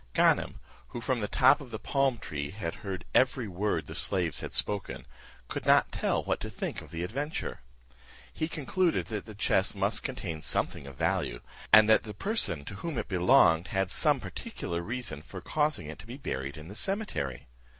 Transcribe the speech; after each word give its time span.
Ganem, 0.15 0.59
who 0.87 0.99
from 0.99 1.19
the 1.19 1.27
top 1.27 1.61
of 1.61 1.69
the 1.69 1.77
palm 1.77 2.17
tree 2.17 2.49
had 2.49 2.73
heard 2.81 3.05
every 3.13 3.47
word 3.47 3.85
the 3.85 3.93
slaves 3.93 4.39
had 4.39 4.51
spoken, 4.51 5.05
could 5.47 5.63
not 5.63 5.91
tell 5.91 6.23
what 6.23 6.39
to 6.39 6.49
think 6.49 6.81
of 6.81 6.89
the 6.89 7.03
adventure. 7.03 7.61
He 8.33 8.47
concluded 8.47 9.05
that 9.13 9.27
the 9.27 9.35
chest 9.35 9.75
must 9.75 10.01
contain 10.01 10.41
something 10.41 10.87
of 10.87 10.95
value, 10.97 11.39
and 11.71 11.87
that 11.87 12.01
the 12.01 12.15
person 12.15 12.65
to 12.65 12.75
whom 12.77 12.97
it 12.97 13.07
belonged 13.09 13.67
had 13.67 13.91
some 13.91 14.19
particular 14.19 14.81
reasons 14.81 15.23
for 15.27 15.39
causing 15.39 15.85
it 15.85 15.99
to 15.99 16.07
be 16.07 16.17
buried 16.17 16.57
in 16.57 16.67
the 16.67 16.73
cemetery. 16.73 17.45